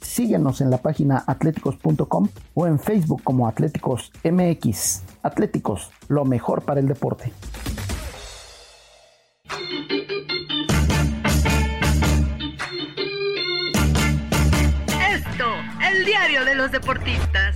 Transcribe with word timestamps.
Síguenos 0.00 0.60
en 0.60 0.70
la 0.70 0.78
página 0.78 1.24
atléticos.com 1.26 2.28
o 2.54 2.66
en 2.66 2.78
Facebook 2.78 3.22
como 3.22 3.48
Atléticos 3.48 4.12
MX. 4.24 5.02
Atléticos, 5.22 5.90
lo 6.08 6.24
mejor 6.24 6.62
para 6.62 6.80
el 6.80 6.88
deporte. 6.88 7.32
Esto, 15.10 15.46
el 15.90 16.04
diario 16.04 16.44
de 16.44 16.54
los 16.54 16.70
deportistas. 16.72 17.55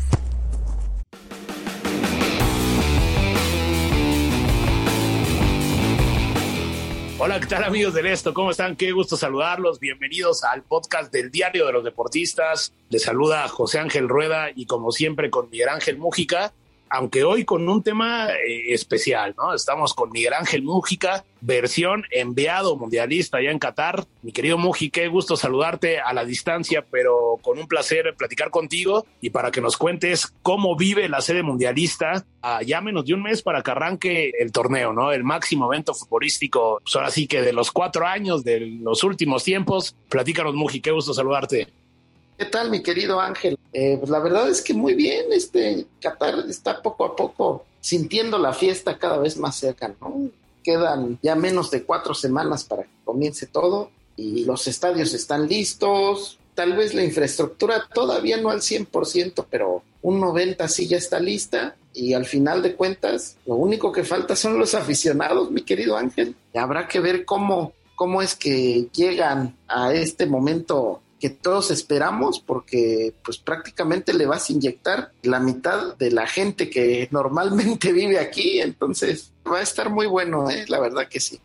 Hola, 7.23 7.39
¿qué 7.39 7.49
tal 7.49 7.65
amigos 7.65 7.93
del 7.93 8.07
Esto? 8.07 8.33
¿Cómo 8.33 8.51
están? 8.51 8.77
Qué 8.77 8.93
gusto 8.93 9.15
saludarlos. 9.15 9.79
Bienvenidos 9.79 10.43
al 10.43 10.63
podcast 10.63 11.13
del 11.13 11.31
Diario 11.31 11.67
de 11.67 11.73
los 11.75 11.85
Deportistas. 11.85 12.73
Les 12.89 13.03
saluda 13.03 13.47
José 13.47 13.79
Ángel 13.79 14.09
Rueda 14.09 14.49
y 14.55 14.65
como 14.65 14.91
siempre 14.91 15.29
con 15.29 15.51
Miguel 15.51 15.69
Ángel 15.69 15.99
Mújica 15.99 16.55
aunque 16.91 17.23
hoy 17.23 17.45
con 17.45 17.67
un 17.69 17.83
tema 17.83 18.31
eh, 18.33 18.75
especial, 18.75 19.35
¿no? 19.39 19.55
Estamos 19.55 19.95
con 19.95 20.11
Miguel 20.11 20.35
Ángel 20.35 20.63
Mújica, 20.63 21.25
versión 21.41 22.05
enviado 22.11 22.77
mundialista 22.77 23.39
allá 23.39 23.51
en 23.51 23.59
Qatar. 23.59 24.07
Mi 24.23 24.33
querido 24.33 24.59
Muji, 24.59 24.91
qué 24.91 25.09
gusto 25.09 25.37
saludarte 25.37 26.01
a 26.01 26.13
la 26.13 26.25
distancia, 26.25 26.85
pero 26.91 27.39
con 27.43 27.59
un 27.59 27.67
placer 27.67 28.15
platicar 28.17 28.51
contigo 28.51 29.07
y 29.21 29.31
para 29.31 29.51
que 29.51 29.61
nos 29.61 29.77
cuentes 29.77 30.33
cómo 30.43 30.77
vive 30.77 31.09
la 31.09 31.21
sede 31.21 31.43
mundialista 31.43 32.25
a 32.43 32.63
ya 32.63 32.81
menos 32.81 33.05
de 33.05 33.15
un 33.15 33.23
mes 33.23 33.43
para 33.43 33.63
que 33.63 33.71
arranque 33.71 34.33
el 34.39 34.53
torneo, 34.53 34.93
¿no? 34.93 35.13
El 35.13 35.25
máximo 35.25 35.73
evento 35.73 35.95
futbolístico, 35.95 36.81
pues 36.83 36.97
ahora 36.97 37.11
sí 37.11 37.27
que 37.27 37.43
de 37.43 37.53
los 37.53 37.71
cuatro 37.71 38.07
años, 38.07 38.45
de 38.45 38.61
los 38.61 39.03
últimos 39.05 39.45
tiempos. 39.45 39.95
Platícanos, 40.09 40.55
Muji, 40.55 40.81
qué 40.81 40.91
gusto 40.91 41.15
saludarte. 41.15 41.69
¿Qué 42.39 42.47
tal, 42.47 42.71
mi 42.71 42.83
querido 42.83 43.21
Ángel? 43.21 43.59
Eh, 43.73 43.97
pues 43.99 44.11
la 44.11 44.19
verdad 44.19 44.49
es 44.49 44.63
que 44.63 44.73
muy 44.73 44.95
bien, 44.95 45.27
este 45.31 45.85
Qatar 46.01 46.39
está 46.49 46.81
poco 46.81 47.05
a 47.05 47.15
poco 47.15 47.67
sintiendo 47.81 48.39
la 48.39 48.53
fiesta 48.53 48.99
cada 48.99 49.19
vez 49.19 49.37
más 49.37 49.57
cerca, 49.57 49.95
¿no? 50.01 50.31
Quedan 50.63 51.19
ya 51.23 51.35
menos 51.35 51.71
de 51.71 51.85
cuatro 51.85 52.15
semanas 52.15 52.65
para 52.65 52.85
que 52.85 52.91
comience 53.05 53.47
todo 53.47 53.91
y 54.17 54.45
los 54.45 54.67
estadios 54.67 55.15
están 55.15 55.49
listos. 55.49 56.39
Tal 56.55 56.77
vez 56.77 56.95
la 56.95 57.05
infraestructura 57.05 57.89
todavía 57.93 58.37
no 58.37 58.51
al 58.51 58.61
100%, 58.61 59.47
pero 59.51 59.83
un 60.03 60.21
90 60.21 60.69
sí 60.69 60.87
ya 60.87 60.99
está 60.99 61.21
lista 61.21 61.77
y 61.95 62.13
al 62.15 62.27
final 62.27 62.63
de 62.63 62.75
cuentas 62.77 63.37
lo 63.47 63.55
único 63.55 63.93
que 63.93 64.05
falta 64.05 64.37
son 64.37 64.59
los 64.59 64.75
aficionados, 64.75 65.51
mi 65.51 65.63
querido 65.63 65.97
Ángel. 65.97 66.35
Y 66.53 66.59
habrá 66.59 66.87
que 66.87 67.01
ver 67.01 67.25
cómo, 67.25 67.73
cómo 67.97 68.23
es 68.23 68.35
que 68.35 68.89
llegan 68.93 69.57
a 69.69 69.93
este 69.95 70.27
momento 70.27 71.01
que 71.21 71.31
todos 71.31 71.71
esperamos 71.71 72.41
porque 72.41 73.13
pues 73.23 73.39
prácticamente 73.39 74.15
le 74.15 74.27
vas 74.27 74.49
a 74.49 74.53
inyectar 74.53 75.13
la 75.23 75.39
mitad 75.39 75.97
de 75.97 76.11
la 76.11 76.27
gente 76.27 76.71
que 76.71 77.09
normalmente 77.13 77.93
vive 77.93 78.19
aquí, 78.19 78.61
entonces 78.61 79.33
va 79.47 79.59
a 79.59 79.63
estar 79.63 79.91
muy 79.91 80.07
bueno, 80.07 80.51
¿eh? 80.51 80.65
la 80.69 80.81
verdad 80.81 81.09
que 81.09 81.21
sí. 81.21 81.39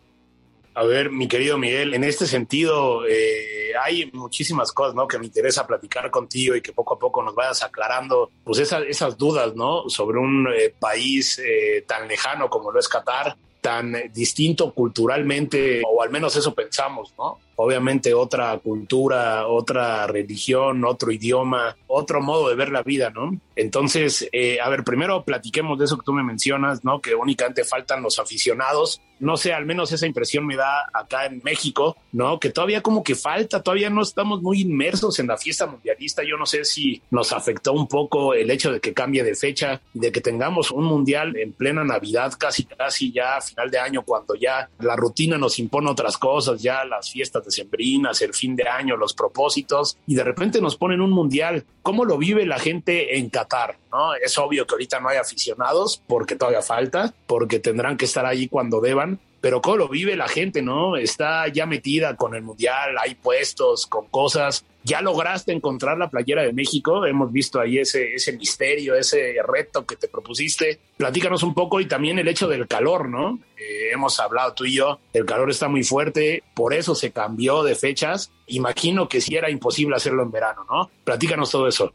A 0.76 0.84
ver, 0.84 1.10
mi 1.10 1.26
querido 1.26 1.56
Miguel, 1.56 1.94
en 1.94 2.04
este 2.04 2.26
sentido 2.26 3.06
eh, 3.06 3.72
hay 3.82 4.10
muchísimas 4.12 4.72
cosas, 4.72 4.94
¿no? 4.94 5.08
Que 5.08 5.18
me 5.18 5.24
interesa 5.24 5.66
platicar 5.66 6.10
contigo 6.10 6.54
y 6.54 6.60
que 6.60 6.74
poco 6.74 6.94
a 6.94 6.98
poco 6.98 7.22
nos 7.22 7.34
vayas 7.34 7.62
aclarando, 7.62 8.30
pues 8.44 8.58
esas, 8.58 8.82
esas 8.86 9.16
dudas, 9.16 9.54
¿no? 9.56 9.88
Sobre 9.88 10.18
un 10.18 10.46
eh, 10.54 10.74
país 10.78 11.38
eh, 11.38 11.82
tan 11.86 12.06
lejano 12.06 12.50
como 12.50 12.70
lo 12.70 12.78
es 12.78 12.88
Qatar, 12.88 13.38
tan 13.62 13.94
distinto 14.12 14.74
culturalmente, 14.74 15.82
o 15.88 16.02
al 16.02 16.10
menos 16.10 16.36
eso 16.36 16.54
pensamos, 16.54 17.14
¿no? 17.16 17.38
Obviamente 17.56 18.14
otra 18.14 18.56
cultura, 18.58 19.46
otra 19.46 20.06
religión, 20.06 20.84
otro 20.84 21.10
idioma, 21.10 21.76
otro 21.86 22.20
modo 22.20 22.48
de 22.48 22.54
ver 22.54 22.70
la 22.70 22.82
vida, 22.82 23.10
¿no? 23.10 23.38
Entonces, 23.56 24.28
eh, 24.32 24.60
a 24.60 24.68
ver, 24.68 24.84
primero 24.84 25.24
platiquemos 25.24 25.78
de 25.78 25.86
eso 25.86 25.96
que 25.96 26.04
tú 26.04 26.12
me 26.12 26.22
mencionas, 26.22 26.84
¿no? 26.84 27.00
Que 27.00 27.14
únicamente 27.14 27.64
faltan 27.64 28.02
los 28.02 28.18
aficionados. 28.18 29.00
No 29.18 29.38
sé, 29.38 29.54
al 29.54 29.64
menos 29.64 29.90
esa 29.92 30.06
impresión 30.06 30.46
me 30.46 30.56
da 30.56 30.90
acá 30.92 31.24
en 31.24 31.40
México, 31.42 31.96
¿no? 32.12 32.38
Que 32.38 32.50
todavía 32.50 32.82
como 32.82 33.02
que 33.02 33.14
falta, 33.14 33.62
todavía 33.62 33.88
no 33.88 34.02
estamos 34.02 34.42
muy 34.42 34.60
inmersos 34.60 35.18
en 35.18 35.28
la 35.28 35.38
fiesta 35.38 35.66
mundialista. 35.66 36.22
Yo 36.22 36.36
no 36.36 36.44
sé 36.44 36.66
si 36.66 37.00
nos 37.10 37.32
afectó 37.32 37.72
un 37.72 37.88
poco 37.88 38.34
el 38.34 38.50
hecho 38.50 38.70
de 38.70 38.80
que 38.80 38.92
cambie 38.92 39.24
de 39.24 39.34
fecha 39.34 39.80
de 39.94 40.12
que 40.12 40.20
tengamos 40.20 40.70
un 40.70 40.84
mundial 40.84 41.34
en 41.36 41.54
plena 41.54 41.82
Navidad, 41.82 42.34
casi, 42.38 42.64
casi 42.64 43.10
ya 43.10 43.38
a 43.38 43.40
final 43.40 43.70
de 43.70 43.78
año, 43.78 44.02
cuando 44.02 44.34
ya 44.34 44.68
la 44.80 44.96
rutina 44.96 45.38
nos 45.38 45.58
impone 45.58 45.90
otras 45.90 46.18
cosas, 46.18 46.60
ya 46.60 46.84
las 46.84 47.10
fiestas 47.10 47.45
sembrinas, 47.54 48.20
el 48.22 48.34
fin 48.34 48.56
de 48.56 48.68
año, 48.68 48.96
los 48.96 49.14
propósitos, 49.14 49.98
y 50.06 50.14
de 50.14 50.24
repente 50.24 50.60
nos 50.60 50.76
ponen 50.76 51.00
un 51.00 51.10
mundial. 51.10 51.64
¿Cómo 51.82 52.04
lo 52.04 52.18
vive 52.18 52.46
la 52.46 52.58
gente 52.58 53.18
en 53.18 53.30
Qatar? 53.30 53.78
¿no? 53.92 54.14
Es 54.14 54.36
obvio 54.38 54.66
que 54.66 54.74
ahorita 54.74 55.00
no 55.00 55.08
hay 55.08 55.18
aficionados, 55.18 56.02
porque 56.06 56.36
todavía 56.36 56.62
falta, 56.62 57.14
porque 57.26 57.58
tendrán 57.58 57.96
que 57.96 58.04
estar 58.04 58.26
ahí 58.26 58.48
cuando 58.48 58.80
deban, 58.80 59.20
pero 59.40 59.60
cómo 59.60 59.76
lo 59.76 59.88
vive 59.88 60.16
la 60.16 60.28
gente, 60.28 60.62
¿no? 60.62 60.96
Está 60.96 61.46
ya 61.48 61.66
metida 61.66 62.16
con 62.16 62.34
el 62.34 62.42
mundial, 62.42 62.96
hay 62.98 63.14
puestos 63.14 63.86
con 63.86 64.06
cosas. 64.08 64.64
Ya 64.86 65.00
lograste 65.00 65.50
encontrar 65.50 65.98
la 65.98 66.08
playera 66.08 66.42
de 66.42 66.52
México, 66.52 67.06
hemos 67.06 67.32
visto 67.32 67.58
ahí 67.58 67.78
ese, 67.78 68.14
misterio, 68.38 68.94
ese 68.94 69.34
reto 69.44 69.84
que 69.84 69.96
te 69.96 70.06
propusiste. 70.06 70.78
Platícanos 70.96 71.42
un 71.42 71.54
poco 71.54 71.80
y 71.80 71.88
también 71.88 72.20
el 72.20 72.28
hecho 72.28 72.46
del 72.46 72.68
calor, 72.68 73.08
¿no? 73.08 73.40
Eh, 73.58 73.90
hemos 73.92 74.20
hablado 74.20 74.54
tú 74.54 74.64
y 74.64 74.76
yo, 74.76 75.00
el 75.12 75.26
calor 75.26 75.50
está 75.50 75.66
muy 75.66 75.82
fuerte, 75.82 76.44
por 76.54 76.72
eso 76.72 76.94
se 76.94 77.10
cambió 77.10 77.64
de 77.64 77.74
fechas. 77.74 78.30
Imagino 78.46 79.08
que 79.08 79.20
sí 79.20 79.34
era 79.34 79.50
imposible 79.50 79.96
hacerlo 79.96 80.22
en 80.22 80.30
verano, 80.30 80.64
¿no? 80.70 80.88
Platícanos 81.02 81.50
todo 81.50 81.66
eso. 81.66 81.92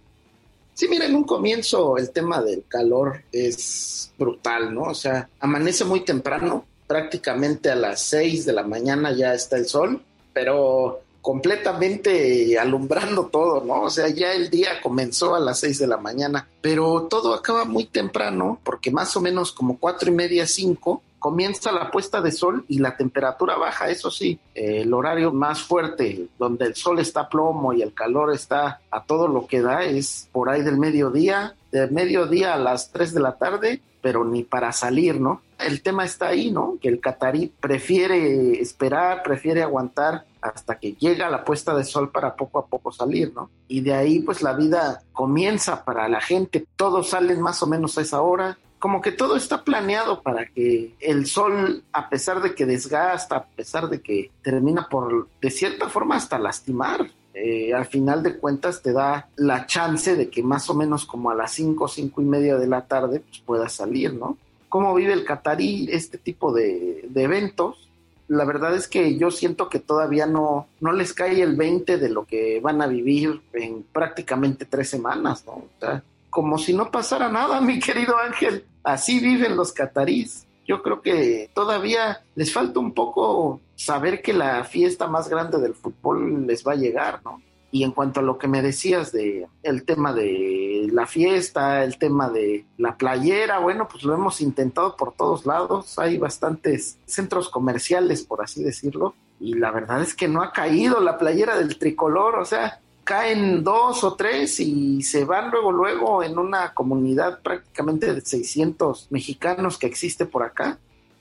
Sí, 0.74 0.90
mira, 0.90 1.06
en 1.06 1.16
un 1.16 1.24
comienzo 1.24 1.98
el 1.98 2.12
tema 2.12 2.42
del 2.42 2.66
calor 2.68 3.22
es 3.32 4.12
brutal, 4.18 4.76
¿no? 4.76 4.82
O 4.84 4.96
sea, 4.96 5.30
amanece 5.40 5.86
muy 5.86 6.02
temprano, 6.02 6.66
prácticamente 6.88 7.72
a 7.72 7.76
las 7.76 8.02
6 8.02 8.46
de 8.46 8.52
la 8.52 8.64
mañana 8.64 9.14
ya 9.14 9.34
está 9.34 9.56
el 9.56 9.66
sol, 9.66 10.02
pero 10.34 11.04
completamente 11.22 12.58
alumbrando 12.58 13.28
todo, 13.28 13.64
¿no? 13.64 13.84
O 13.84 13.90
sea, 13.90 14.10
ya 14.10 14.34
el 14.34 14.50
día 14.50 14.82
comenzó 14.82 15.36
a 15.36 15.40
las 15.40 15.60
6 15.60 15.80
de 15.80 15.88
la 15.88 15.98
mañana, 15.98 16.48
pero 16.62 17.04
todo 17.04 17.34
acaba 17.34 17.66
muy 17.66 17.86
temprano, 17.86 18.60
porque 18.64 18.92
más 18.92 19.16
o 19.16 19.22
menos 19.22 19.52
como 19.52 19.78
cuatro 19.78 20.12
y 20.12 20.16
media, 20.16 20.48
cinco, 20.48 21.04
comienza 21.20 21.72
la 21.72 21.92
puesta 21.92 22.20
de 22.20 22.32
sol 22.32 22.66
y 22.68 22.80
la 22.80 22.98
temperatura 22.98 23.56
baja, 23.56 23.90
eso 23.90 24.10
sí, 24.10 24.40
el 24.56 24.92
horario 24.92 25.32
más 25.32 25.62
fuerte, 25.62 26.28
donde 26.40 26.66
el 26.66 26.76
sol 26.76 26.98
está 26.98 27.30
plomo 27.30 27.74
y 27.74 27.84
el 27.84 27.94
calor 27.94 28.34
está 28.34 28.82
a 28.90 29.04
todo 29.04 29.28
lo 29.28 29.46
que 29.46 29.62
da, 29.62 29.84
es 29.84 30.28
por 30.32 30.50
ahí 30.50 30.64
del 30.64 30.78
mediodía, 30.78 31.56
de 31.72 31.86
mediodía 31.88 32.56
a 32.56 32.58
las 32.58 32.92
3 32.92 33.14
de 33.14 33.20
la 33.20 33.38
tarde, 33.38 33.82
pero 34.02 34.26
ni 34.26 34.42
para 34.42 34.72
salir, 34.72 35.22
¿no? 35.22 35.44
El 35.60 35.84
tema 35.84 36.06
está 36.06 36.30
ahí, 36.30 36.50
¿no? 36.50 36.80
Que 36.82 36.88
el 36.88 37.00
catarí 37.00 37.54
prefiere 37.60 38.60
esperar, 38.60 39.22
prefiere 39.22 39.62
aguantar 39.62 40.26
hasta 40.42 40.80
que 40.80 40.94
llega 40.94 41.30
la 41.30 41.44
puesta 41.44 41.76
de 41.76 41.84
sol 41.84 42.12
para 42.12 42.36
poco 42.36 42.60
a 42.60 42.66
poco 42.66 42.92
salir, 42.92 43.34
¿no? 43.34 43.50
Y 43.68 43.82
de 43.82 43.94
ahí 43.94 44.20
pues 44.20 44.42
la 44.42 44.54
vida 44.54 45.04
comienza 45.14 45.86
para 45.86 46.08
la 46.10 46.22
gente, 46.22 46.66
todos 46.76 47.10
salen 47.10 47.42
más 47.42 47.62
o 47.64 47.68
menos 47.68 47.98
a 47.98 48.02
esa 48.02 48.22
hora, 48.22 48.58
como 48.80 49.02
que 49.02 49.12
todo 49.12 49.36
está 49.36 49.64
planeado 49.64 50.24
para 50.24 50.48
que 50.48 50.96
el 51.00 51.28
sol, 51.28 51.84
a 51.94 52.10
pesar 52.10 52.42
de 52.42 52.56
que 52.56 52.66
desgasta, 52.66 53.36
a 53.36 53.46
pesar 53.46 53.90
de 53.90 54.02
que 54.02 54.32
termina 54.42 54.90
por, 54.90 55.28
de 55.40 55.52
cierta 55.52 55.88
forma, 55.88 56.16
hasta 56.16 56.40
lastimar, 56.40 57.12
eh, 57.34 57.74
al 57.74 57.86
final 57.86 58.24
de 58.24 58.38
cuentas 58.38 58.82
te 58.82 58.92
da 58.92 59.30
la 59.38 59.66
chance 59.66 60.16
de 60.16 60.30
que 60.30 60.44
más 60.44 60.70
o 60.70 60.74
menos 60.74 61.06
como 61.06 61.30
a 61.30 61.36
las 61.36 61.52
5, 61.54 61.88
cinco 61.88 62.22
y 62.22 62.26
media 62.26 62.58
de 62.58 62.68
la 62.68 62.86
tarde 62.88 63.22
pues 63.22 63.40
pueda 63.40 63.70
salir, 63.70 64.14
¿no? 64.14 64.38
¿Cómo 64.68 64.94
vive 64.96 65.14
el 65.14 65.26
catarí 65.26 65.88
este 65.92 66.18
tipo 66.18 66.54
de, 66.54 67.08
eventos? 67.14 67.90
La 68.32 68.46
verdad 68.46 68.74
es 68.74 68.88
que 68.88 69.18
yo 69.18 69.30
siento 69.30 69.68
que 69.68 69.80
todavía 69.80 70.26
no, 70.26 70.70
no 70.80 70.94
les 70.94 71.14
cae 71.14 71.42
el 71.42 71.58
20 71.58 71.98
de 71.98 72.10
lo 72.10 72.24
que 72.24 72.62
van 72.62 72.82
a 72.82 72.88
vivir 72.88 73.42
en 73.52 73.84
prácticamente 73.84 74.64
tres 74.64 74.90
semanas, 74.90 75.44
¿no? 75.46 75.52
O 75.52 75.70
sea, 75.82 76.02
como 76.30 76.58
si 76.58 76.74
no 76.74 76.90
pasara 76.92 77.28
nada, 77.28 77.60
mi 77.62 77.78
querido 77.82 78.18
Ángel. 78.18 78.64
Así 78.86 79.20
viven 79.20 79.58
los 79.58 79.74
catarís. 79.74 80.48
Yo 80.66 80.82
creo 80.82 81.02
que 81.02 81.50
todavía 81.54 82.22
les 82.36 82.54
falta 82.54 82.80
un 82.80 82.94
poco 82.94 83.60
saber 83.76 84.22
que 84.22 84.32
la 84.32 84.64
fiesta 84.64 85.08
más 85.08 85.28
grande 85.28 85.60
del 85.60 85.74
fútbol 85.74 86.48
les 86.48 86.66
va 86.66 86.72
a 86.72 86.78
llegar, 86.78 87.20
¿no? 87.26 87.42
Y 87.72 87.84
en 87.84 87.92
cuanto 87.92 88.20
a 88.20 88.24
lo 88.24 88.38
que 88.38 88.48
me 88.50 88.62
decías 88.62 89.12
de 89.12 89.48
el 89.64 89.86
tema 89.86 90.14
de 90.14 90.90
la 90.92 91.08
fiesta, 91.08 91.84
el 91.84 91.98
tema 91.98 92.30
de 92.30 92.66
la 92.78 92.98
playera, 92.98 93.60
bueno, 93.60 93.88
pues 93.90 94.04
lo 94.04 94.14
hemos 94.14 94.42
intentado 94.42 94.98
por 94.98 95.14
todos 95.14 95.46
lados. 95.46 95.98
Hay 95.98 96.18
bastantes 96.18 96.98
centros 97.06 97.50
comerciales, 97.50 98.24
por 98.24 98.42
así 98.44 98.62
decirlo, 98.64 99.16
y 99.40 99.54
la 99.54 99.72
verdad 99.72 100.02
es 100.02 100.14
que 100.14 100.28
no 100.28 100.44
ha 100.44 100.52
caído 100.52 101.00
la 101.00 101.18
playera 101.18 101.58
del 101.58 101.78
tricolor, 101.78 102.38
o 102.38 102.46
sea, 102.46 102.80
caen 103.04 103.64
dos 103.64 104.04
o 104.04 104.14
tres 104.16 104.60
y 104.60 105.02
se 105.02 105.26
van 105.26 105.50
luego, 105.52 105.72
luego 105.72 106.24
en 106.24 106.38
una 106.38 106.74
comunidad 106.74 107.42
prácticamente 107.42 108.14
de 108.14 108.22
600 108.22 109.08
mexicanos 109.10 109.78
que 109.78 109.88
existe 109.88 110.26
por 110.26 110.44
acá. 110.44 110.78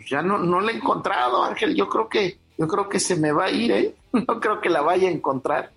Ya 0.09 0.23
no, 0.23 0.39
no 0.39 0.61
la 0.61 0.73
he 0.73 0.77
encontrado, 0.77 1.43
Ángel. 1.43 1.75
Yo 1.75 1.89
creo 1.89 2.09
que, 2.09 2.39
yo 2.59 2.69
creo 2.69 2.89
que 2.89 3.01
se 3.01 3.17
me 3.17 3.33
va 3.33 3.47
a 3.47 3.51
ir, 3.51 3.73
¿eh? 3.73 3.95
No 4.13 4.41
creo 4.41 4.61
que 4.61 4.69
la 4.69 4.83
vaya 4.83 5.09
a 5.09 5.13
encontrar. 5.13 5.71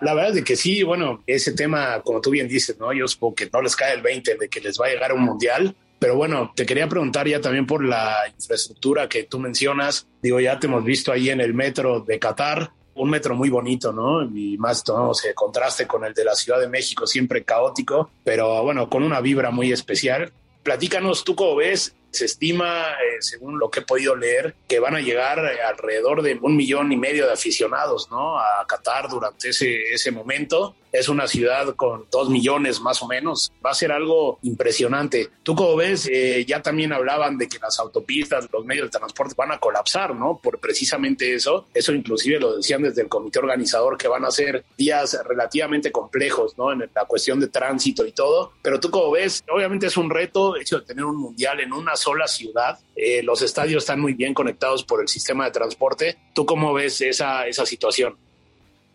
La 0.00 0.14
verdad 0.14 0.36
es 0.36 0.44
que 0.44 0.56
sí, 0.56 0.82
bueno, 0.82 1.22
ese 1.26 1.52
tema, 1.52 2.00
como 2.02 2.20
tú 2.20 2.30
bien 2.30 2.48
dices, 2.48 2.78
¿no? 2.78 2.92
Yo 2.92 3.08
supongo 3.08 3.34
que 3.36 3.50
no 3.52 3.62
les 3.62 3.74
cae 3.74 3.94
el 3.94 4.02
20 4.02 4.36
de 4.36 4.48
que 4.48 4.60
les 4.60 4.78
va 4.78 4.86
a 4.86 4.90
llegar 4.90 5.12
un 5.12 5.22
mundial, 5.22 5.74
pero 5.98 6.16
bueno, 6.16 6.52
te 6.54 6.66
quería 6.66 6.88
preguntar 6.88 7.26
ya 7.26 7.40
también 7.40 7.66
por 7.66 7.82
la 7.82 8.16
infraestructura 8.34 9.08
que 9.08 9.24
tú 9.24 9.38
mencionas. 9.38 10.06
Digo, 10.22 10.38
ya 10.40 10.58
te 10.58 10.66
hemos 10.66 10.84
visto 10.84 11.12
ahí 11.12 11.30
en 11.30 11.40
el 11.40 11.54
metro 11.54 12.00
de 12.00 12.18
Qatar, 12.18 12.70
un 12.94 13.10
metro 13.10 13.34
muy 13.34 13.48
bonito, 13.48 13.92
¿no? 13.92 14.22
Y 14.22 14.58
más 14.58 14.84
tomamos 14.84 15.24
el 15.24 15.34
contraste 15.34 15.86
con 15.86 16.04
el 16.04 16.12
de 16.12 16.24
la 16.24 16.34
Ciudad 16.34 16.60
de 16.60 16.68
México, 16.68 17.06
siempre 17.06 17.44
caótico, 17.44 18.10
pero 18.24 18.62
bueno, 18.62 18.90
con 18.90 19.02
una 19.02 19.20
vibra 19.20 19.50
muy 19.50 19.72
especial. 19.72 20.32
Platícanos, 20.62 21.24
tú 21.24 21.34
cómo 21.34 21.56
ves 21.56 21.94
se 22.10 22.24
estima, 22.24 22.92
eh, 22.92 23.20
según 23.20 23.58
lo 23.58 23.70
que 23.70 23.80
he 23.80 23.82
podido 23.82 24.16
leer, 24.16 24.54
que 24.68 24.80
van 24.80 24.96
a 24.96 25.00
llegar 25.00 25.38
eh, 25.38 25.62
alrededor 25.62 26.22
de 26.22 26.38
un 26.40 26.56
millón 26.56 26.92
y 26.92 26.96
medio 26.96 27.26
de 27.26 27.32
aficionados 27.32 28.10
¿no? 28.10 28.38
a 28.38 28.66
Qatar 28.66 29.08
durante 29.08 29.50
ese, 29.50 29.92
ese 29.92 30.10
momento. 30.10 30.74
Es 30.92 31.10
una 31.10 31.26
ciudad 31.26 31.74
con 31.74 32.06
dos 32.10 32.30
millones 32.30 32.80
más 32.80 33.02
o 33.02 33.06
menos. 33.06 33.52
Va 33.64 33.72
a 33.72 33.74
ser 33.74 33.92
algo 33.92 34.38
impresionante. 34.42 35.28
Tú 35.42 35.54
como 35.54 35.76
ves, 35.76 36.08
eh, 36.10 36.44
ya 36.46 36.62
también 36.62 36.92
hablaban 36.92 37.36
de 37.36 37.48
que 37.48 37.58
las 37.58 37.78
autopistas, 37.80 38.48
los 38.50 38.64
medios 38.64 38.86
de 38.86 38.98
transporte 38.98 39.34
van 39.36 39.52
a 39.52 39.58
colapsar, 39.58 40.14
¿no? 40.14 40.40
Por 40.42 40.58
precisamente 40.58 41.34
eso. 41.34 41.66
Eso 41.74 41.92
inclusive 41.92 42.40
lo 42.40 42.56
decían 42.56 42.82
desde 42.82 43.02
el 43.02 43.08
comité 43.08 43.40
organizador 43.40 43.98
que 43.98 44.08
van 44.08 44.24
a 44.24 44.30
ser 44.30 44.64
días 44.78 45.18
relativamente 45.26 45.92
complejos, 45.92 46.56
¿no? 46.56 46.72
En 46.72 46.88
la 46.94 47.04
cuestión 47.04 47.40
de 47.40 47.48
tránsito 47.48 48.06
y 48.06 48.12
todo. 48.12 48.52
Pero 48.62 48.80
tú 48.80 48.90
como 48.90 49.10
ves, 49.10 49.44
obviamente 49.50 49.88
es 49.88 49.96
un 49.98 50.08
reto 50.08 50.56
hecho 50.56 50.78
de 50.78 50.86
tener 50.86 51.04
un 51.04 51.16
mundial 51.16 51.60
en 51.60 51.74
una 51.74 51.95
sola 51.96 52.28
ciudad. 52.28 52.78
Eh, 52.94 53.22
los 53.22 53.42
estadios 53.42 53.82
están 53.82 54.00
muy 54.00 54.14
bien 54.14 54.34
conectados 54.34 54.84
por 54.84 55.00
el 55.00 55.08
sistema 55.08 55.44
de 55.44 55.50
transporte. 55.50 56.18
¿Tú 56.34 56.46
cómo 56.46 56.72
ves 56.72 57.00
esa, 57.00 57.46
esa 57.46 57.66
situación? 57.66 58.16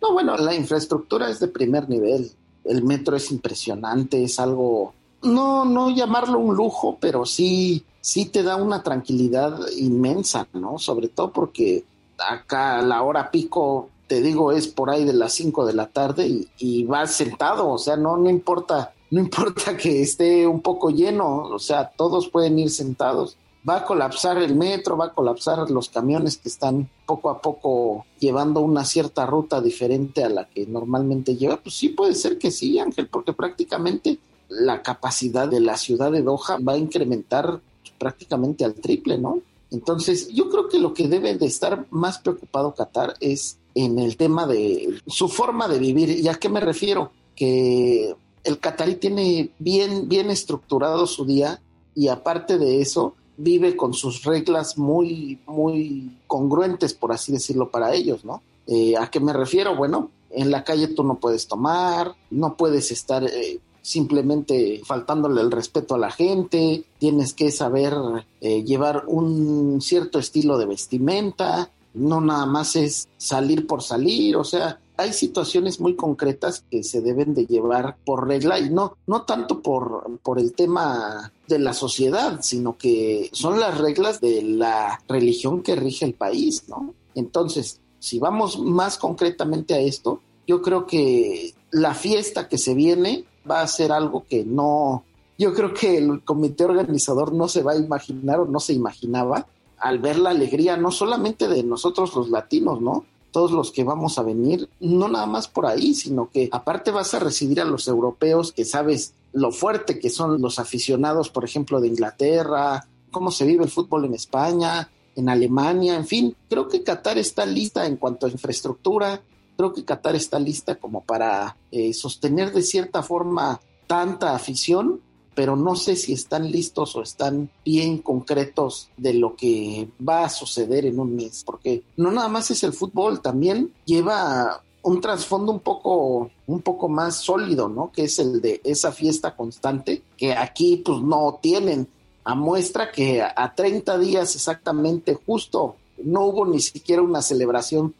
No, 0.01 0.13
bueno, 0.13 0.38
la 0.38 0.56
infraestructura 0.56 1.30
es 1.30 1.39
de 1.39 1.48
primer 1.48 1.88
nivel. 1.89 2.31
El 2.63 2.83
metro 2.83 3.15
es 3.15 3.31
impresionante, 3.31 4.24
es 4.24 4.39
algo, 4.39 4.94
no, 5.24 5.65
no 5.65 5.89
llamarlo 5.89 6.39
un 6.39 6.56
lujo, 6.56 6.98
pero 7.00 7.25
sí, 7.25 7.83
sí 8.01 8.25
te 8.25 8.44
da 8.44 8.56
una 8.56 8.83
tranquilidad 8.83 9.59
inmensa, 9.77 10.47
¿no? 10.54 10.77
Sobre 10.77 11.07
todo 11.07 11.31
porque 11.31 11.83
acá 12.18 12.81
la 12.81 13.01
hora 13.01 13.31
pico, 13.31 13.89
te 14.07 14.21
digo, 14.21 14.51
es 14.51 14.68
por 14.68 14.89
ahí 14.89 15.06
de 15.06 15.13
las 15.13 15.33
5 15.33 15.65
de 15.65 15.74
la 15.74 15.88
tarde 15.88 16.27
y, 16.27 16.50
y 16.57 16.83
vas 16.86 17.13
sentado, 17.13 17.69
o 17.69 17.77
sea, 17.77 17.95
no, 17.95 18.18
no 18.18 18.30
importa 18.30 18.94
no 19.12 19.19
importa 19.19 19.75
que 19.78 20.02
esté 20.02 20.48
un 20.48 20.62
poco 20.62 20.90
lleno, 20.90 21.44
o 21.44 21.60
sea, 21.60 21.92
todos 21.96 22.30
pueden 22.30 22.58
ir 22.58 22.69
sentados. 22.69 23.38
Va 23.68 23.78
a 23.78 23.86
colapsar 23.86 24.38
el 24.38 24.56
metro, 24.56 24.98
va 24.98 25.08
a 25.08 25.13
colapsar 25.13 25.69
los 25.69 25.90
camiones 25.90 26.38
que 26.38 26.50
están 26.50 26.90
poco 27.06 27.30
a 27.30 27.42
poco 27.42 28.06
llevando 28.19 28.62
una 28.62 28.86
cierta 28.86 29.25
ruta 29.25 29.62
diferente 29.62 30.24
a 30.24 30.30
la 30.30 30.48
que 30.48 30.66
normalmente 30.66 31.36
lleva. 31.36 31.58
Pues 31.58 31.75
sí 31.75 31.90
puede 31.90 32.16
ser 32.16 32.40
que 32.40 32.50
sí, 32.50 32.80
Ángel, 32.80 33.08
porque 33.08 33.34
prácticamente 33.34 34.18
la 34.48 34.81
capacidad 34.81 35.48
de 35.48 35.60
la 35.60 35.78
ciudad 35.78 36.12
de 36.12 36.24
Doha 36.24 36.57
va 36.68 36.74
a 36.74 36.78
incrementar 36.78 37.60
prácticamente 38.00 38.66
al 38.66 38.74
triple, 38.74 39.18
¿no? 39.18 39.42
Entonces, 39.72 40.30
yo 40.30 40.50
creo 40.50 40.69
que 40.69 40.80
lo 40.80 40.94
que 40.94 41.07
debe 41.07 41.36
de 41.36 41.46
estar 41.46 41.86
más 41.92 42.18
preocupado 42.19 42.74
Qatar 42.74 43.16
es 43.19 43.57
en 43.75 44.00
el 44.00 44.18
tema 44.18 44.48
de 44.48 45.00
su 45.07 45.30
forma 45.30 45.68
de 45.68 45.80
vivir. 45.80 46.10
¿Y 46.10 46.28
a 46.28 46.36
qué 46.36 46.50
me 46.50 46.60
refiero? 46.62 47.12
Que 47.36 48.16
el 48.44 48.60
catarí 48.60 48.96
tiene 48.96 49.52
bien, 49.60 50.08
bien 50.08 50.30
estructurado 50.30 51.08
su 51.08 51.26
día 51.26 51.62
y 51.96 52.08
aparte 52.08 52.58
de 52.58 52.82
eso, 52.82 53.16
vive 53.38 53.76
con 53.76 53.94
sus 53.94 54.24
reglas 54.24 54.78
muy, 54.78 55.40
muy 55.48 56.18
congruentes, 56.28 56.94
por 56.94 57.12
así 57.12 57.32
decirlo, 57.32 57.70
para 57.70 57.94
ellos, 57.94 58.24
¿no? 58.24 58.42
Eh, 58.68 58.96
¿A 58.98 59.10
qué 59.10 59.20
me 59.20 59.34
refiero? 59.34 59.76
Bueno, 59.76 60.12
en 60.30 60.52
la 60.52 60.64
calle 60.64 60.88
tú 60.88 61.04
no 61.04 61.16
puedes 61.16 61.48
tomar, 61.48 62.16
no 62.30 62.56
puedes 62.56 62.92
estar 62.92 63.24
eh, 63.24 63.60
simplemente 63.82 64.82
faltándole 64.86 65.42
el 65.42 65.52
respeto 65.52 65.96
a 65.96 66.00
la 66.00 66.12
gente, 66.12 66.84
tienes 67.00 67.34
que 67.34 67.52
saber 67.52 67.94
eh, 68.40 68.64
llevar 68.64 69.04
un 69.08 69.82
cierto 69.82 70.20
estilo 70.20 70.58
de 70.58 70.68
vestimenta, 70.68 71.72
no 71.94 72.22
nada 72.22 72.46
más 72.46 72.76
es 72.76 73.10
salir 73.18 73.68
por 73.68 73.82
salir, 73.82 74.38
o 74.38 74.44
sea, 74.44 74.80
hay 75.01 75.13
situaciones 75.13 75.80
muy 75.80 75.95
concretas 75.95 76.63
que 76.69 76.83
se 76.83 77.01
deben 77.01 77.33
de 77.33 77.45
llevar 77.45 77.98
por 78.06 78.27
regla 78.27 78.59
y 78.59 78.69
no, 78.69 78.98
no 79.07 79.24
tanto 79.24 79.62
por, 79.62 80.19
por 80.24 80.39
el 80.39 80.53
tema 80.53 81.31
de 81.48 81.59
la 81.59 81.74
sociedad, 81.74 82.39
sino 82.42 82.77
que 82.77 83.30
son 83.33 83.59
las 83.59 83.77
reglas 83.77 84.21
de 84.21 84.42
la 84.42 85.01
religión 85.07 85.62
que 85.62 85.75
rige 85.75 86.06
el 86.06 86.13
país, 86.13 86.68
¿no? 86.68 86.94
Entonces, 87.15 87.81
si 88.00 88.19
vamos 88.19 88.59
más 88.59 88.98
concretamente 88.98 89.74
a 89.74 89.80
esto, 89.80 90.21
yo 90.48 90.62
creo 90.62 90.86
que 90.86 91.54
la 91.71 91.94
fiesta 91.94 92.47
que 92.47 92.57
se 92.57 92.74
viene 92.74 93.25
va 93.50 93.62
a 93.62 93.68
ser 93.68 93.92
algo 93.92 94.25
que 94.27 94.44
no, 94.44 95.04
yo 95.38 95.54
creo 95.54 95.74
que 95.74 95.97
el 95.97 96.24
comité 96.24 96.65
organizador 96.65 97.33
no 97.33 97.47
se 97.47 97.63
va 97.63 97.74
a 97.74 97.77
imaginar 97.77 98.42
o 98.42 98.45
no 98.45 98.59
se 98.59 98.74
imaginaba 98.74 99.47
al 99.77 100.00
ver 100.00 100.19
la 100.19 100.30
alegría 100.30 100.77
no 100.77 100.92
solamente 100.92 101.47
de 101.47 101.63
nosotros 101.63 102.15
los 102.15 102.30
latinos, 102.30 102.81
¿no? 102.81 103.06
Todos 103.31 103.51
los 103.51 103.72
que 103.72 103.83
vamos 103.83 104.18
a 104.18 104.24
venir, 104.24 104.69
no 104.80 105.07
nada 105.07 105.25
más 105.25 105.48
por 105.48 105.66
ahí, 105.66 105.94
sino 105.94 106.30
que 106.30 106.50
aparte 106.51 106.92
vas 106.92 107.13
a 107.13 107.19
recibir 107.19 107.62
a 107.62 107.66
los 107.66 107.88
europeos 107.88 108.51
que 108.51 108.66
sabes 108.66 109.13
lo 109.33 109.51
fuerte 109.51 110.00
que 110.00 110.10
son 110.10 110.42
los 110.42 110.60
aficionados, 110.60 111.30
por 111.30 111.45
ejemplo, 111.45 111.80
de 111.80 111.88
Inglaterra, 111.88 112.88
cómo 113.12 113.31
se 113.31 113.45
vive 113.45 113.63
el 113.63 113.69
fútbol 113.69 114.06
en 114.06 114.13
España, 114.13 114.89
en 115.16 115.30
Alemania, 115.30 115.95
en 115.95 116.06
fin, 116.06 116.36
creo 116.50 116.68
que 116.68 116.83
Qatar 116.83 117.18
está 117.18 117.45
lista 117.45 117.86
en 117.86 117.98
cuanto 117.98 118.25
a 118.25 118.30
infraestructura, 118.30 119.22
creo 119.57 119.74
que 119.74 119.86
Qatar 119.86 120.16
está 120.16 120.39
lista 120.39 120.75
como 120.75 121.04
para 121.04 121.57
eh, 121.72 121.94
sostener 121.94 122.51
de 122.51 122.62
cierta 122.62 123.04
forma 123.04 123.60
tanta 123.88 124.36
afición 124.36 125.01
pero 125.33 125.56
no 125.56 125.75
sé 125.75 125.95
si 125.95 126.14
están 126.14 126.52
listos 126.52 126.95
o 126.95 127.02
están 127.02 127.50
bien 127.64 128.00
concretos 128.00 128.90
de 128.97 129.14
lo 129.14 129.35
que 129.35 129.90
va 130.07 130.26
a 130.26 130.30
suceder 130.30 130.85
en 130.85 131.00
un 131.00 131.16
mes, 131.16 131.44
porque 131.45 131.83
no 131.97 132.11
nada 132.11 132.28
más 132.28 132.52
es 132.52 132.64
el 132.64 132.73
fútbol, 132.73 133.21
también 133.21 133.73
lleva 133.85 134.61
un 134.83 135.00
trasfondo 135.00 135.52
un 135.52 135.59
poco 135.59 136.31
un 136.47 136.61
poco 136.61 136.90
más 136.90 137.16
sólido, 137.16 137.69
¿no? 137.69 137.92
Que 137.92 138.06
es 138.06 138.19
el 138.19 138.42
de 138.42 138.61
esa 138.64 138.92
fiesta 138.92 139.35
constante 139.35 140.02
que 140.18 140.33
aquí 140.33 140.78
pues 140.78 141.02
no 141.02 141.40
tienen. 141.42 141.88
A 142.23 142.35
muestra 142.35 142.92
que 142.92 143.21
a 143.23 143.54
30 143.56 143.97
días 143.97 144.35
exactamente 144.35 145.18
justo 145.26 145.76
no 146.04 146.26
hubo 146.26 146.45
ni 146.45 146.59
siquiera 146.59 147.02
una 147.02 147.21
celebración 147.21 147.95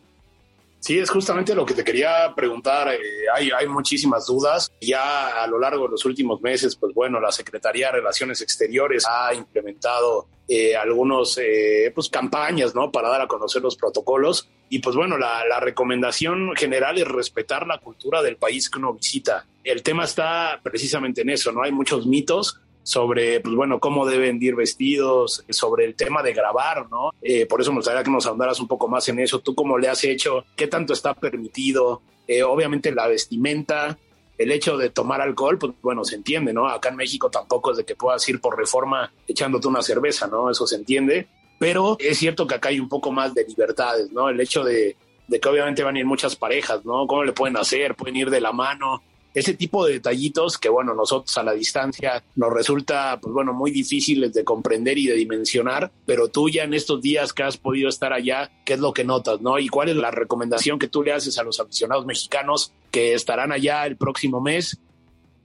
Sí, 0.82 0.98
es 0.98 1.12
justamente 1.12 1.54
lo 1.54 1.64
que 1.64 1.76
te 1.76 1.84
quería 1.84 2.34
preguntar. 2.36 2.92
Eh, 2.92 2.98
hay, 3.36 3.52
hay 3.52 3.68
muchísimas 3.68 4.26
dudas. 4.26 4.72
Ya 4.82 5.44
a 5.44 5.46
lo 5.46 5.60
largo 5.60 5.84
de 5.84 5.92
los 5.92 6.06
últimos 6.06 6.42
meses, 6.42 6.76
pues 6.76 6.92
bueno, 6.96 7.20
la 7.20 7.32
Secretaría 7.32 7.88
de 7.88 8.00
Relaciones 8.00 8.42
Exteriores 8.42 9.06
ha 9.08 9.32
implementado 9.32 10.28
eh, 10.48 10.76
algunos 10.76 11.38
eh, 11.38 11.92
pues 11.94 12.10
campañas, 12.10 12.74
¿no? 12.74 12.92
Para 12.92 13.10
dar 13.10 13.22
a 13.22 13.28
conocer 13.28 13.62
los 13.62 13.76
protocolos. 13.76 14.50
Y 14.70 14.80
pues 14.80 14.96
bueno, 14.96 15.20
la, 15.20 15.46
la 15.46 15.60
recomendación 15.60 16.56
general 16.56 16.98
es 16.98 17.08
respetar 17.08 17.68
la 17.68 17.78
cultura 17.78 18.24
del 18.24 18.38
país 18.38 18.68
que 18.68 18.80
uno 18.80 18.96
visita. 18.96 19.46
El 19.64 19.84
tema 19.84 20.06
está 20.06 20.60
precisamente 20.64 21.22
en 21.22 21.30
eso, 21.30 21.52
¿no? 21.52 21.62
Hay 21.62 21.72
muchos 21.72 22.08
mitos 22.08 22.60
sobre, 22.84 23.40
pues 23.40 23.56
bueno, 23.56 23.80
cómo 23.80 24.06
deben 24.06 24.42
ir 24.42 24.56
vestidos, 24.56 25.46
sobre 25.50 25.86
el 25.86 25.96
tema 25.96 26.24
de 26.24 26.34
grabar, 26.34 26.90
¿no? 26.90 27.12
Eh, 27.22 27.46
por 27.46 27.62
eso 27.62 27.72
me 27.72 27.78
gustaría 27.78 28.04
que 28.04 28.12
nos 28.12 28.26
ahondaras 28.26 28.60
un 28.60 28.68
poco 28.68 28.88
más 28.88 29.08
en 29.10 29.20
eso. 29.20 29.40
¿Tú 29.40 29.54
cómo 29.54 29.78
le 29.78 29.88
has 29.88 30.04
hecho? 30.04 30.46
¿Qué 30.56 30.68
tanto 30.68 30.94
está 30.94 31.14
permitido? 31.14 32.02
Eh, 32.28 32.44
obviamente 32.44 32.92
la 32.92 33.08
vestimenta, 33.08 33.98
el 34.38 34.52
hecho 34.52 34.78
de 34.78 34.90
tomar 34.90 35.22
alcohol, 35.22 35.58
pues 35.60 35.74
bueno, 35.82 36.04
se 36.04 36.16
entiende, 36.16 36.54
¿no? 36.54 36.68
Acá 36.68 36.90
en 36.90 36.96
México 36.96 37.30
tampoco 37.30 37.72
es 37.72 37.78
de 37.78 37.86
que 37.86 37.96
puedas 37.96 38.28
ir 38.28 38.42
por 38.42 38.58
reforma 38.58 39.14
echándote 39.28 39.68
una 39.68 39.82
cerveza, 39.82 40.28
¿no? 40.28 40.50
Eso 40.50 40.66
se 40.66 40.76
entiende. 40.76 41.28
Pero 41.60 41.96
es 42.00 42.18
cierto 42.18 42.48
que 42.48 42.56
acá 42.56 42.70
hay 42.70 42.80
un 42.80 42.90
poco 42.90 43.12
más 43.12 43.36
de 43.36 43.46
libertades, 43.46 44.12
¿no? 44.12 44.30
El 44.30 44.40
hecho 44.42 44.64
de, 44.64 44.96
de 45.28 45.40
que 45.40 45.48
obviamente 45.48 45.84
van 45.84 45.96
a 45.96 46.00
ir 46.00 46.06
muchas 46.06 46.36
parejas, 46.36 46.84
¿no? 46.84 47.06
¿Cómo 47.06 47.24
le 47.24 47.34
pueden 47.34 47.56
hacer? 47.56 47.96
Pueden 47.96 48.16
ir 48.16 48.32
de 48.32 48.42
la 48.42 48.52
mano, 48.52 49.04
ese 49.34 49.54
tipo 49.54 49.86
de 49.86 49.94
detallitos 49.94 50.58
que, 50.58 50.70
bueno, 50.70 50.94
nosotros 50.94 51.38
a 51.38 51.44
la 51.44 51.54
distancia 51.54 52.24
nos 52.36 52.52
resulta, 52.52 53.20
pues 53.22 53.34
bueno, 53.34 53.54
muy 53.54 53.72
difíciles 53.72 54.34
de 54.34 54.44
comprender 54.44 54.98
y 54.98 55.08
de 55.08 55.16
dimensionar, 55.16 55.92
pero 56.06 56.28
tú 56.28 56.50
ya 56.50 56.64
en 56.64 56.74
estos 56.74 57.02
días 57.02 57.32
que 57.34 57.44
has 57.44 57.58
podido 57.58 57.88
estar 57.90 58.14
allá, 58.14 58.52
¿qué 58.66 58.74
es 58.74 58.80
lo 58.80 58.94
que 58.94 59.04
notas, 59.04 59.42
no? 59.42 59.58
¿Y 59.60 59.70
cuál 59.70 59.90
es 59.90 59.96
la 59.96 60.12
recomendación 60.12 60.80
que 60.80 60.88
tú 60.88 61.04
le 61.04 61.14
haces 61.14 61.38
a 61.38 61.44
los 61.44 61.60
aficionados 61.60 62.06
mexicanos 62.06 62.74
que 62.92 63.14
estarán 63.14 63.52
allá 63.52 63.86
el 63.86 63.96
próximo 63.96 64.42
mes? 64.42 64.78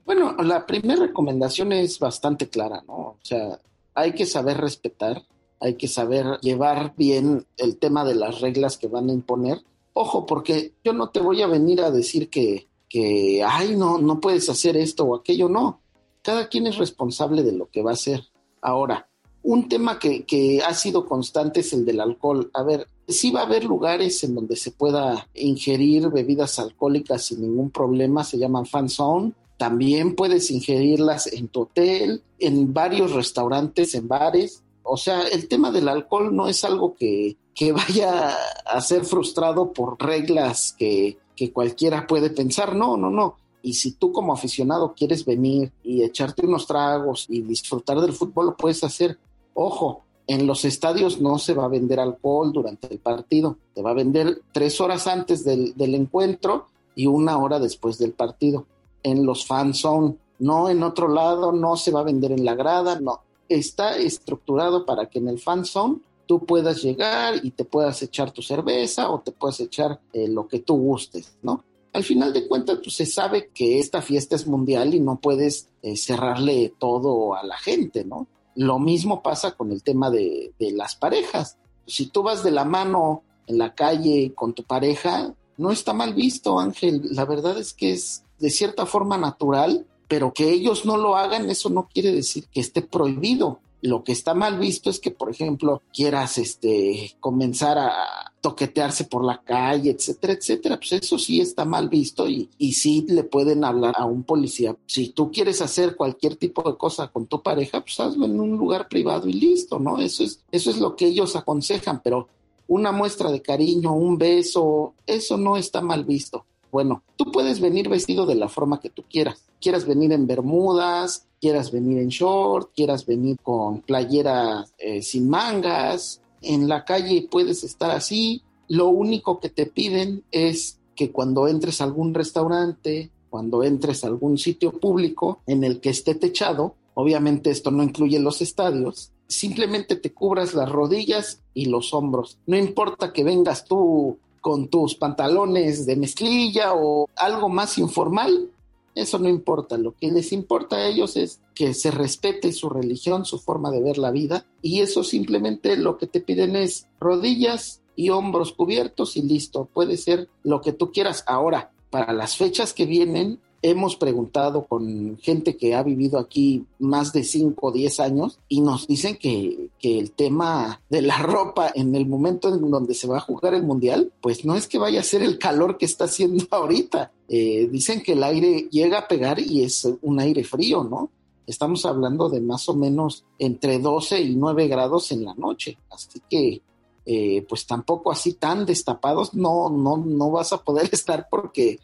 Bueno, 0.05 0.35
la 0.39 0.65
primera 0.65 1.07
recomendación 1.07 1.71
es 1.71 1.99
bastante 1.99 2.49
clara, 2.49 2.83
¿no? 2.87 2.93
O 2.93 3.19
sea, 3.21 3.59
hay 3.93 4.13
que 4.13 4.25
saber 4.25 4.57
respetar, 4.57 5.23
hay 5.59 5.75
que 5.75 5.87
saber 5.87 6.39
llevar 6.41 6.93
bien 6.95 7.45
el 7.57 7.77
tema 7.77 8.05
de 8.05 8.15
las 8.15 8.41
reglas 8.41 8.77
que 8.77 8.87
van 8.87 9.09
a 9.09 9.13
imponer. 9.13 9.59
Ojo, 9.93 10.25
porque 10.25 10.73
yo 10.83 10.93
no 10.93 11.09
te 11.09 11.19
voy 11.19 11.41
a 11.41 11.47
venir 11.47 11.81
a 11.81 11.91
decir 11.91 12.29
que, 12.29 12.67
que, 12.89 13.43
ay, 13.43 13.75
no, 13.75 13.97
no 13.97 14.19
puedes 14.19 14.49
hacer 14.49 14.77
esto 14.77 15.05
o 15.05 15.15
aquello, 15.15 15.49
no. 15.49 15.81
Cada 16.21 16.47
quien 16.47 16.67
es 16.67 16.77
responsable 16.77 17.43
de 17.43 17.53
lo 17.53 17.69
que 17.69 17.81
va 17.81 17.91
a 17.91 17.93
hacer. 17.93 18.23
Ahora, 18.61 19.07
un 19.43 19.69
tema 19.69 19.99
que, 19.99 20.25
que 20.25 20.61
ha 20.61 20.73
sido 20.73 21.05
constante 21.05 21.61
es 21.61 21.73
el 21.73 21.85
del 21.85 22.01
alcohol. 22.01 22.51
A 22.53 22.63
ver, 22.63 22.87
sí 23.07 23.31
va 23.31 23.41
a 23.41 23.45
haber 23.45 23.63
lugares 23.63 24.23
en 24.23 24.35
donde 24.35 24.55
se 24.55 24.71
pueda 24.71 25.27
ingerir 25.33 26.09
bebidas 26.09 26.59
alcohólicas 26.59 27.25
sin 27.25 27.41
ningún 27.41 27.71
problema, 27.71 28.23
se 28.23 28.37
llaman 28.37 28.65
fan 28.65 28.89
zone. 28.89 29.33
También 29.57 30.15
puedes 30.15 30.51
ingerirlas 30.51 31.27
en 31.27 31.47
tu 31.47 31.61
hotel, 31.61 32.23
en 32.39 32.73
varios 32.73 33.11
restaurantes, 33.13 33.95
en 33.95 34.07
bares. 34.07 34.63
O 34.83 34.97
sea, 34.97 35.27
el 35.27 35.47
tema 35.47 35.71
del 35.71 35.87
alcohol 35.87 36.35
no 36.35 36.47
es 36.47 36.63
algo 36.63 36.95
que, 36.95 37.37
que 37.55 37.71
vaya 37.73 38.35
a 38.65 38.81
ser 38.81 39.05
frustrado 39.05 39.73
por 39.73 39.97
reglas 39.99 40.75
que, 40.77 41.17
que 41.37 41.53
cualquiera 41.53 42.05
puede 42.05 42.29
pensar. 42.31 42.75
No, 42.75 42.97
no, 42.97 43.09
no. 43.09 43.37
Y 43.61 43.75
si 43.75 43.93
tú 43.93 44.11
como 44.11 44.33
aficionado 44.33 44.93
quieres 44.93 45.23
venir 45.23 45.71
y 45.83 46.03
echarte 46.03 46.45
unos 46.45 46.67
tragos 46.67 47.25
y 47.29 47.41
disfrutar 47.41 48.01
del 48.01 48.13
fútbol, 48.13 48.47
lo 48.47 48.57
puedes 48.57 48.83
hacer. 48.83 49.17
Ojo, 49.53 50.03
en 50.27 50.45
los 50.45 50.65
estadios 50.65 51.21
no 51.21 51.39
se 51.39 51.53
va 51.53 51.65
a 51.65 51.69
vender 51.69 51.99
alcohol 51.99 52.51
durante 52.51 52.91
el 52.91 52.99
partido. 52.99 53.57
Se 53.73 53.81
va 53.81 53.91
a 53.91 53.95
vender 53.95 54.41
tres 54.51 54.81
horas 54.81 55.07
antes 55.07 55.45
del, 55.45 55.73
del 55.75 55.95
encuentro 55.95 56.67
y 56.95 57.07
una 57.07 57.37
hora 57.37 57.59
después 57.59 57.97
del 57.97 58.11
partido. 58.11 58.65
En 59.03 59.25
los 59.25 59.45
fan 59.45 59.73
zone, 59.73 60.17
no 60.39 60.69
en 60.69 60.83
otro 60.83 61.07
lado, 61.07 61.51
no 61.51 61.77
se 61.77 61.91
va 61.91 62.01
a 62.01 62.03
vender 62.03 62.31
en 62.31 62.43
la 62.43 62.55
grada, 62.55 62.99
no. 62.99 63.21
Está 63.47 63.97
estructurado 63.97 64.85
para 64.85 65.05
que 65.05 65.19
en 65.19 65.29
el 65.29 65.39
fan 65.39 65.63
zone 65.63 65.99
tú 66.27 66.45
puedas 66.45 66.83
llegar 66.83 67.43
y 67.43 67.51
te 67.51 67.65
puedas 67.65 68.01
echar 68.03 68.31
tu 68.31 68.41
cerveza 68.41 69.09
o 69.09 69.21
te 69.21 69.31
puedas 69.31 69.59
echar 69.59 69.99
eh, 70.13 70.27
lo 70.27 70.47
que 70.47 70.59
tú 70.59 70.75
gustes, 70.75 71.37
¿no? 71.41 71.63
Al 71.93 72.03
final 72.03 72.33
de 72.33 72.47
cuentas, 72.47 72.79
pues, 72.83 72.95
se 72.95 73.05
sabe 73.07 73.49
que 73.53 73.79
esta 73.79 74.01
fiesta 74.01 74.35
es 74.35 74.45
mundial 74.45 74.93
y 74.93 74.99
no 74.99 75.19
puedes 75.19 75.69
eh, 75.81 75.95
cerrarle 75.95 76.73
todo 76.77 77.33
a 77.33 77.43
la 77.43 77.57
gente, 77.57 78.05
¿no? 78.05 78.27
Lo 78.55 78.77
mismo 78.77 79.23
pasa 79.23 79.53
con 79.53 79.71
el 79.71 79.81
tema 79.81 80.11
de, 80.11 80.53
de 80.59 80.71
las 80.71 80.95
parejas. 80.95 81.57
Si 81.87 82.07
tú 82.07 82.21
vas 82.21 82.43
de 82.43 82.51
la 82.51 82.65
mano 82.65 83.23
en 83.47 83.57
la 83.57 83.73
calle 83.73 84.33
con 84.35 84.53
tu 84.53 84.63
pareja, 84.63 85.33
no 85.57 85.71
está 85.71 85.93
mal 85.93 86.13
visto, 86.13 86.59
Ángel. 86.59 87.01
La 87.11 87.25
verdad 87.25 87.57
es 87.57 87.73
que 87.73 87.93
es 87.93 88.23
de 88.39 88.49
cierta 88.49 88.85
forma 88.85 89.17
natural, 89.17 89.87
pero 90.07 90.33
que 90.33 90.51
ellos 90.51 90.85
no 90.85 90.97
lo 90.97 91.17
hagan, 91.17 91.49
eso 91.49 91.69
no 91.69 91.87
quiere 91.91 92.11
decir 92.11 92.47
que 92.47 92.59
esté 92.59 92.81
prohibido. 92.81 93.59
Lo 93.81 94.03
que 94.03 94.11
está 94.11 94.33
mal 94.33 94.57
visto 94.57 94.89
es 94.89 94.99
que, 94.99 95.11
por 95.11 95.29
ejemplo, 95.29 95.83
quieras 95.93 96.37
este, 96.37 97.15
comenzar 97.19 97.77
a 97.77 98.33
toquetearse 98.41 99.05
por 99.05 99.23
la 99.23 99.41
calle, 99.43 99.91
etcétera, 99.91 100.33
etcétera. 100.33 100.77
Pues 100.77 100.93
eso 100.93 101.19
sí 101.19 101.41
está 101.41 101.65
mal 101.65 101.89
visto 101.89 102.27
y, 102.27 102.49
y 102.57 102.73
sí 102.73 103.05
le 103.07 103.23
pueden 103.23 103.63
hablar 103.63 103.95
a 103.97 104.05
un 104.05 104.23
policía. 104.23 104.75
Si 104.85 105.09
tú 105.09 105.31
quieres 105.31 105.61
hacer 105.61 105.95
cualquier 105.95 106.37
tipo 106.37 106.69
de 106.69 106.77
cosa 106.77 107.07
con 107.09 107.27
tu 107.27 107.41
pareja, 107.43 107.81
pues 107.81 107.99
hazlo 107.99 108.25
en 108.25 108.39
un 108.39 108.57
lugar 108.57 108.87
privado 108.87 109.27
y 109.27 109.33
listo, 109.33 109.79
¿no? 109.79 109.99
Eso 109.99 110.23
es, 110.23 110.43
eso 110.51 110.71
es 110.71 110.77
lo 110.77 110.95
que 110.95 111.07
ellos 111.07 111.35
aconsejan, 111.35 112.01
pero 112.03 112.29
una 112.67 112.91
muestra 112.91 113.31
de 113.31 113.41
cariño, 113.41 113.93
un 113.93 114.17
beso, 114.17 114.93
eso 115.05 115.37
no 115.37 115.57
está 115.57 115.81
mal 115.81 116.03
visto. 116.03 116.45
Bueno, 116.77 117.01
tú 117.15 117.31
puedes 117.31 117.59
venir 117.59 117.89
vestido 117.89 118.27
de 118.27 118.35
la 118.35 118.49
forma 118.49 118.79
que 118.79 118.91
tú 118.91 119.03
quieras. 119.09 119.43
Quieras 119.59 119.87
venir 119.87 120.11
en 120.11 120.27
bermudas, 120.27 121.25
quieras 121.41 121.71
venir 121.71 121.97
en 121.97 122.09
short, 122.09 122.69
quieras 122.75 123.03
venir 123.03 123.37
con 123.41 123.81
playera 123.81 124.63
eh, 124.77 125.01
sin 125.01 125.27
mangas, 125.27 126.21
en 126.43 126.67
la 126.67 126.85
calle 126.85 127.27
puedes 127.31 127.63
estar 127.63 127.89
así. 127.89 128.43
Lo 128.67 128.89
único 128.89 129.39
que 129.39 129.49
te 129.49 129.65
piden 129.65 130.23
es 130.29 130.77
que 130.95 131.11
cuando 131.11 131.47
entres 131.47 131.81
a 131.81 131.85
algún 131.85 132.13
restaurante, 132.13 133.09
cuando 133.31 133.63
entres 133.63 134.03
a 134.03 134.07
algún 134.09 134.37
sitio 134.37 134.71
público 134.71 135.41
en 135.47 135.63
el 135.63 135.79
que 135.79 135.89
esté 135.89 136.13
techado, 136.13 136.75
obviamente 136.93 137.49
esto 137.49 137.71
no 137.71 137.81
incluye 137.81 138.19
los 138.19 138.43
estadios, 138.43 139.11
simplemente 139.27 139.95
te 139.95 140.13
cubras 140.13 140.53
las 140.53 140.71
rodillas 140.71 141.41
y 141.55 141.65
los 141.65 141.91
hombros. 141.95 142.37
No 142.45 142.55
importa 142.55 143.13
que 143.13 143.23
vengas 143.23 143.65
tú 143.65 144.19
con 144.47 144.69
tus 144.69 144.95
pantalones 144.95 145.85
de 145.85 145.97
mezclilla 145.97 146.73
o 146.73 147.09
algo 147.17 147.49
más 147.49 147.77
informal, 147.77 148.49
eso 148.95 149.19
no 149.19 149.27
importa. 149.27 149.77
Lo 149.77 149.93
que 149.93 150.09
les 150.09 150.31
importa 150.31 150.77
a 150.77 150.87
ellos 150.87 151.17
es 151.17 151.41
que 151.53 151.73
se 151.73 151.91
respete 151.91 152.53
su 152.53 152.69
religión, 152.69 153.25
su 153.25 153.39
forma 153.39 153.71
de 153.71 153.81
ver 153.81 153.97
la 153.97 154.09
vida, 154.09 154.45
y 154.61 154.79
eso 154.79 155.03
simplemente 155.03 155.75
lo 155.75 155.97
que 155.97 156.07
te 156.07 156.21
piden 156.21 156.55
es 156.55 156.87
rodillas 156.97 157.81
y 157.97 158.09
hombros 158.09 158.53
cubiertos 158.53 159.17
y 159.17 159.21
listo. 159.21 159.65
Puede 159.65 159.97
ser 159.97 160.29
lo 160.43 160.61
que 160.61 160.71
tú 160.71 160.93
quieras. 160.93 161.25
Ahora, 161.27 161.73
para 161.89 162.13
las 162.13 162.37
fechas 162.37 162.73
que 162.73 162.85
vienen, 162.85 163.41
hemos 163.61 163.95
preguntado 163.95 164.65
con 164.65 165.17
gente 165.17 165.57
que 165.57 165.75
ha 165.75 165.83
vivido 165.83 166.19
aquí 166.19 166.65
más 166.79 167.13
de 167.13 167.23
5 167.23 167.67
o 167.67 167.71
10 167.71 167.99
años 167.99 168.39
y 168.47 168.61
nos 168.61 168.87
dicen 168.87 169.17
que, 169.17 169.69
que, 169.79 169.99
el 169.99 170.11
tema 170.11 170.81
de 170.89 171.01
la 171.01 171.17
ropa 171.17 171.71
en 171.73 171.95
el 171.95 172.07
momento 172.07 172.53
en 172.53 172.69
donde 172.69 172.93
se 172.93 173.07
va 173.07 173.17
a 173.17 173.21
jugar 173.21 173.53
el 173.53 173.63
mundial, 173.63 174.11
pues 174.21 174.45
no 174.45 174.55
es 174.55 174.67
que 174.67 174.77
vaya 174.77 174.99
a 174.99 175.03
ser 175.03 175.23
el 175.23 175.37
calor 175.37 175.77
que 175.77 175.85
está 175.85 176.05
haciendo 176.05 176.45
ahorita. 176.51 177.11
Eh, 177.27 177.67
dicen 177.71 178.01
que 178.01 178.13
el 178.13 178.23
aire 178.23 178.67
llega 178.71 178.99
a 178.99 179.07
pegar 179.07 179.39
y 179.39 179.63
es 179.63 179.87
un 180.01 180.19
aire 180.19 180.43
frío, 180.43 180.83
¿no? 180.83 181.09
Estamos 181.45 181.85
hablando 181.85 182.29
de 182.29 182.41
más 182.41 182.67
o 182.67 182.75
menos 182.75 183.23
entre 183.39 183.79
12 183.79 184.21
y 184.21 184.35
9 184.35 184.67
grados 184.67 185.11
en 185.11 185.25
la 185.25 185.33
noche. 185.33 185.77
Así 185.89 186.21
que 186.29 186.61
eh, 187.09 187.45
pues 187.47 187.65
tampoco 187.65 188.11
así 188.11 188.33
tan 188.33 188.65
destapados 188.65 189.33
no, 189.33 189.69
no, 189.69 189.95
no 189.95 190.29
vas 190.29 190.51
a 190.51 190.61
poder 190.61 190.89
estar 190.91 191.27
porque 191.31 191.79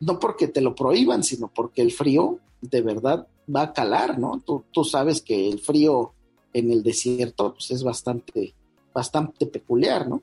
no 0.00 0.18
porque 0.18 0.48
te 0.48 0.60
lo 0.60 0.74
prohíban, 0.74 1.22
sino 1.22 1.48
porque 1.48 1.82
el 1.82 1.92
frío 1.92 2.38
de 2.60 2.82
verdad 2.82 3.26
va 3.54 3.62
a 3.62 3.72
calar, 3.72 4.18
¿no? 4.18 4.42
Tú, 4.44 4.64
tú 4.72 4.84
sabes 4.84 5.22
que 5.22 5.48
el 5.48 5.60
frío 5.60 6.12
en 6.52 6.70
el 6.70 6.82
desierto 6.82 7.54
pues, 7.54 7.70
es 7.70 7.82
bastante, 7.82 8.54
bastante 8.92 9.46
peculiar, 9.46 10.08
¿no? 10.08 10.22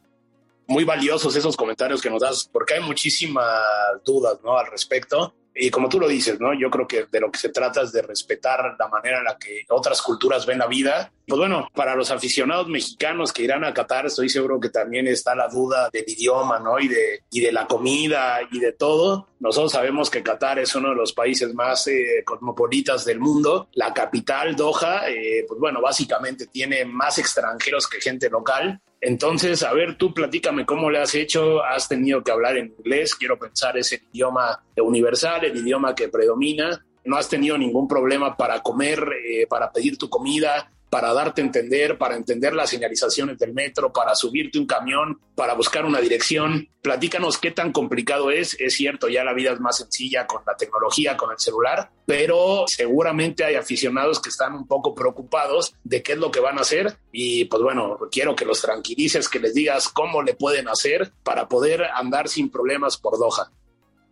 Muy 0.67 0.83
valiosos 0.83 1.35
esos 1.35 1.57
comentarios 1.57 2.01
que 2.01 2.09
nos 2.09 2.21
das, 2.21 2.49
porque 2.51 2.75
hay 2.75 2.81
muchísimas 2.81 3.61
dudas, 4.05 4.39
¿no? 4.43 4.57
Al 4.57 4.67
respecto. 4.71 5.33
Y 5.55 5.69
como 5.69 5.89
tú 5.89 5.99
lo 5.99 6.07
dices, 6.07 6.39
¿no? 6.39 6.53
Yo 6.53 6.69
creo 6.69 6.87
que 6.87 7.05
de 7.11 7.19
lo 7.19 7.31
que 7.31 7.39
se 7.39 7.49
trata 7.49 7.81
es 7.81 7.91
de 7.91 8.01
respetar 8.01 8.75
la 8.77 8.87
manera 8.87 9.19
en 9.19 9.25
la 9.25 9.37
que 9.37 9.65
otras 9.69 10.01
culturas 10.01 10.45
ven 10.45 10.59
la 10.59 10.67
vida. 10.67 11.11
Pues 11.27 11.39
bueno, 11.39 11.69
para 11.73 11.95
los 11.95 12.11
aficionados 12.11 12.67
mexicanos 12.67 13.31
que 13.31 13.43
irán 13.43 13.63
a 13.63 13.73
Qatar, 13.73 14.07
estoy 14.07 14.29
seguro 14.29 14.59
que 14.59 14.69
también 14.69 15.07
está 15.07 15.35
la 15.35 15.47
duda 15.47 15.89
del 15.91 16.05
idioma, 16.07 16.59
¿no? 16.59 16.79
Y 16.79 16.87
de, 16.87 17.23
y 17.31 17.41
de 17.41 17.51
la 17.51 17.67
comida 17.67 18.39
y 18.51 18.59
de 18.59 18.73
todo. 18.73 19.29
Nosotros 19.39 19.71
sabemos 19.71 20.09
que 20.09 20.23
Qatar 20.23 20.59
es 20.59 20.73
uno 20.75 20.89
de 20.89 20.95
los 20.95 21.13
países 21.13 21.53
más 21.53 21.87
eh, 21.87 22.23
cosmopolitas 22.25 23.05
del 23.05 23.19
mundo. 23.19 23.69
La 23.73 23.93
capital, 23.93 24.55
Doha, 24.55 25.09
eh, 25.09 25.45
pues 25.47 25.59
bueno, 25.59 25.81
básicamente 25.81 26.47
tiene 26.47 26.85
más 26.85 27.19
extranjeros 27.19 27.87
que 27.87 28.01
gente 28.01 28.29
local. 28.29 28.81
Entonces, 29.05 29.63
a 29.63 29.73
ver, 29.73 29.97
tú 29.97 30.13
platícame 30.13 30.65
cómo 30.65 30.89
le 30.89 30.99
has 30.99 31.13
hecho, 31.13 31.61
has 31.61 31.89
tenido 31.89 32.23
que 32.23 32.31
hablar 32.31 32.55
en 32.55 32.73
inglés, 32.77 33.15
quiero 33.15 33.37
pensar 33.37 33.77
es 33.77 33.91
el 33.91 34.01
idioma 34.13 34.63
universal, 34.77 35.43
el 35.43 35.57
idioma 35.57 35.93
que 35.93 36.07
predomina, 36.07 36.85
no 37.03 37.17
has 37.17 37.27
tenido 37.27 37.57
ningún 37.57 37.85
problema 37.85 38.37
para 38.37 38.61
comer, 38.61 39.05
eh, 39.27 39.45
para 39.47 39.73
pedir 39.73 39.97
tu 39.97 40.09
comida, 40.09 40.71
para 40.93 41.11
darte 41.11 41.41
a 41.41 41.45
entender, 41.45 41.97
para 41.97 42.15
entender 42.15 42.53
las 42.53 42.69
señalizaciones 42.69 43.39
del 43.39 43.51
metro, 43.51 43.91
para 43.91 44.13
subirte 44.13 44.59
un 44.59 44.67
camión, 44.67 45.19
para 45.33 45.55
buscar 45.55 45.85
una 45.85 45.99
dirección. 45.99 46.69
Platícanos 46.83 47.39
qué 47.39 47.49
tan 47.49 47.71
complicado 47.71 48.29
es. 48.29 48.55
Es 48.59 48.75
cierto, 48.75 49.09
ya 49.09 49.23
la 49.23 49.33
vida 49.33 49.53
es 49.53 49.59
más 49.59 49.77
sencilla 49.77 50.27
con 50.27 50.43
la 50.45 50.55
tecnología, 50.55 51.17
con 51.17 51.31
el 51.31 51.39
celular, 51.39 51.89
pero 52.05 52.65
seguramente 52.67 53.43
hay 53.43 53.55
aficionados 53.55 54.21
que 54.21 54.29
están 54.29 54.53
un 54.53 54.67
poco 54.67 54.93
preocupados 54.93 55.73
de 55.83 56.03
qué 56.03 56.11
es 56.11 56.19
lo 56.19 56.29
que 56.29 56.41
van 56.41 56.59
a 56.59 56.61
hacer 56.61 56.95
y 57.11 57.45
pues 57.45 57.63
bueno, 57.63 57.97
quiero 58.11 58.35
que 58.35 58.45
los 58.45 58.61
tranquilices, 58.61 59.27
que 59.29 59.39
les 59.39 59.55
digas 59.55 59.89
cómo 59.89 60.21
le 60.21 60.35
pueden 60.35 60.67
hacer 60.67 61.11
para 61.23 61.47
poder 61.47 61.85
andar 61.85 62.29
sin 62.29 62.51
problemas 62.51 62.97
por 62.97 63.17
Doha. 63.17 63.49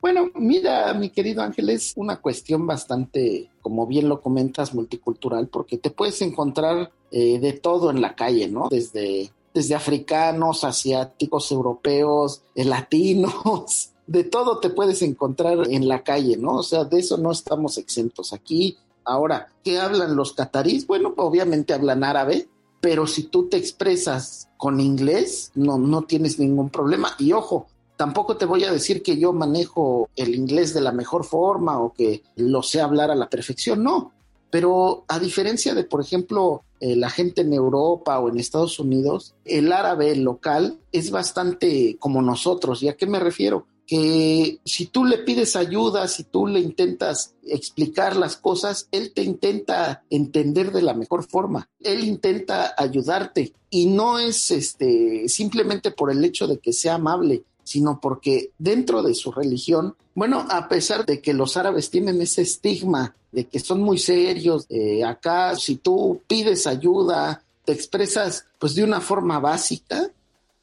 Bueno, 0.01 0.31
mira, 0.33 0.91
mi 0.95 1.11
querido 1.11 1.43
Ángel, 1.43 1.69
es 1.69 1.93
una 1.95 2.19
cuestión 2.19 2.65
bastante, 2.65 3.51
como 3.61 3.85
bien 3.85 4.09
lo 4.09 4.19
comentas, 4.19 4.73
multicultural, 4.73 5.47
porque 5.47 5.77
te 5.77 5.91
puedes 5.91 6.21
encontrar 6.23 6.91
eh, 7.11 7.39
de 7.39 7.53
todo 7.53 7.91
en 7.91 8.01
la 8.01 8.15
calle, 8.15 8.47
¿no? 8.47 8.67
Desde, 8.69 9.31
desde 9.53 9.75
africanos, 9.75 10.63
asiáticos, 10.63 11.51
europeos, 11.51 12.41
eh, 12.55 12.65
latinos, 12.65 13.91
de 14.07 14.23
todo 14.23 14.59
te 14.59 14.71
puedes 14.71 15.03
encontrar 15.03 15.69
en 15.69 15.87
la 15.87 16.03
calle, 16.03 16.35
¿no? 16.35 16.55
O 16.55 16.63
sea, 16.63 16.83
de 16.83 16.99
eso 16.99 17.17
no 17.17 17.31
estamos 17.31 17.77
exentos. 17.77 18.33
Aquí, 18.33 18.77
ahora, 19.05 19.49
¿qué 19.63 19.79
hablan 19.79 20.15
los 20.15 20.33
catarís? 20.33 20.87
Bueno, 20.87 21.13
obviamente 21.15 21.75
hablan 21.75 22.03
árabe, 22.03 22.47
pero 22.79 23.05
si 23.05 23.23
tú 23.23 23.47
te 23.47 23.57
expresas 23.57 24.49
con 24.57 24.79
inglés, 24.79 25.51
no, 25.53 25.77
no 25.77 26.01
tienes 26.01 26.39
ningún 26.39 26.71
problema. 26.71 27.15
Y 27.19 27.33
ojo, 27.33 27.67
tampoco 28.01 28.35
te 28.35 28.47
voy 28.47 28.63
a 28.63 28.71
decir 28.71 29.03
que 29.03 29.19
yo 29.19 29.31
manejo 29.31 30.09
el 30.15 30.33
inglés 30.33 30.73
de 30.73 30.81
la 30.81 30.91
mejor 30.91 31.23
forma 31.23 31.79
o 31.79 31.93
que 31.93 32.23
lo 32.35 32.63
sé 32.63 32.81
hablar 32.81 33.11
a 33.11 33.15
la 33.15 33.29
perfección, 33.29 33.83
no. 33.83 34.11
Pero 34.49 35.05
a 35.07 35.19
diferencia 35.19 35.75
de, 35.75 35.83
por 35.83 36.01
ejemplo, 36.01 36.63
eh, 36.79 36.95
la 36.95 37.11
gente 37.11 37.41
en 37.41 37.53
Europa 37.53 38.17
o 38.17 38.29
en 38.29 38.39
Estados 38.39 38.79
Unidos, 38.79 39.35
el 39.45 39.71
árabe 39.71 40.15
local 40.15 40.79
es 40.91 41.11
bastante 41.11 41.97
como 41.99 42.23
nosotros. 42.23 42.81
¿Y 42.81 42.87
a 42.89 42.97
qué 42.97 43.05
me 43.05 43.19
refiero? 43.19 43.67
Que 43.85 44.57
si 44.65 44.87
tú 44.87 45.05
le 45.05 45.19
pides 45.19 45.55
ayuda, 45.55 46.07
si 46.07 46.23
tú 46.23 46.47
le 46.47 46.59
intentas 46.59 47.35
explicar 47.43 48.15
las 48.15 48.35
cosas, 48.35 48.87
él 48.89 49.13
te 49.13 49.21
intenta 49.21 50.01
entender 50.09 50.71
de 50.71 50.81
la 50.81 50.95
mejor 50.95 51.23
forma. 51.23 51.69
Él 51.81 52.03
intenta 52.03 52.73
ayudarte 52.75 53.53
y 53.69 53.85
no 53.85 54.17
es 54.17 54.49
este 54.49 55.29
simplemente 55.29 55.91
por 55.91 56.11
el 56.11 56.25
hecho 56.25 56.47
de 56.47 56.57
que 56.57 56.73
sea 56.73 56.95
amable, 56.95 57.43
sino 57.63 57.99
porque 57.99 58.51
dentro 58.57 59.03
de 59.03 59.13
su 59.13 59.31
religión, 59.31 59.95
bueno, 60.15 60.45
a 60.49 60.67
pesar 60.67 61.05
de 61.05 61.21
que 61.21 61.33
los 61.33 61.57
árabes 61.57 61.89
tienen 61.89 62.21
ese 62.21 62.41
estigma 62.41 63.15
de 63.31 63.47
que 63.47 63.59
son 63.59 63.81
muy 63.81 63.97
serios, 63.97 64.67
acá 65.05 65.55
si 65.55 65.77
tú 65.77 66.21
pides 66.27 66.67
ayuda, 66.67 67.43
te 67.63 67.71
expresas 67.71 68.45
pues 68.59 68.75
de 68.75 68.83
una 68.83 68.99
forma 68.99 69.39
básica, 69.39 70.11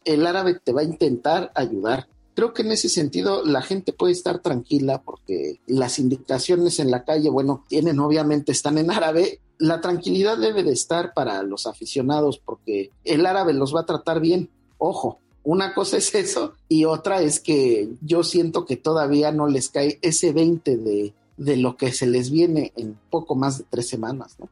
el 0.04 0.26
árabe 0.26 0.58
te 0.62 0.72
va 0.72 0.82
a 0.82 0.84
intentar 0.84 1.50
ayudar. 1.54 2.08
Creo 2.34 2.52
que 2.54 2.62
en 2.62 2.72
ese 2.72 2.88
sentido 2.88 3.44
la 3.44 3.62
gente 3.62 3.92
puede 3.92 4.12
estar 4.12 4.38
tranquila 4.40 5.02
porque 5.02 5.60
las 5.66 5.98
indicaciones 5.98 6.78
en 6.78 6.90
la 6.90 7.04
calle, 7.04 7.30
bueno, 7.30 7.64
tienen 7.68 7.98
obviamente, 7.98 8.52
están 8.52 8.78
en 8.78 8.90
árabe. 8.90 9.40
La 9.58 9.80
tranquilidad 9.80 10.38
debe 10.38 10.62
de 10.62 10.72
estar 10.72 11.14
para 11.14 11.42
los 11.42 11.66
aficionados 11.66 12.38
porque 12.38 12.90
el 13.02 13.26
árabe 13.26 13.54
los 13.54 13.74
va 13.74 13.80
a 13.80 13.86
tratar 13.86 14.20
bien. 14.20 14.50
Ojo, 14.78 15.18
una 15.48 15.72
cosa 15.72 15.96
es 15.96 16.14
eso 16.14 16.52
y 16.68 16.84
otra 16.84 17.22
es 17.22 17.40
que 17.40 17.88
yo 18.02 18.22
siento 18.22 18.66
que 18.66 18.76
todavía 18.76 19.32
no 19.32 19.46
les 19.46 19.70
cae 19.70 19.98
ese 20.02 20.34
20 20.34 20.76
de, 20.76 21.14
de 21.38 21.56
lo 21.56 21.78
que 21.78 21.90
se 21.90 22.06
les 22.06 22.30
viene 22.30 22.70
en 22.76 22.98
poco 23.08 23.34
más 23.34 23.56
de 23.56 23.64
tres 23.70 23.88
semanas, 23.88 24.38
¿no? 24.38 24.50